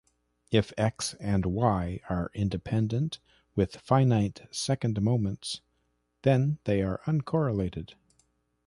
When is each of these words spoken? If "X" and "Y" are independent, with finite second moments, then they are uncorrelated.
If 0.49 0.73
"X" 0.79 1.13
and 1.19 1.45
"Y" 1.45 1.99
are 2.09 2.31
independent, 2.33 3.19
with 3.55 3.75
finite 3.77 4.47
second 4.49 4.99
moments, 4.99 5.61
then 6.23 6.57
they 6.63 6.81
are 6.81 7.01
uncorrelated. 7.05 7.89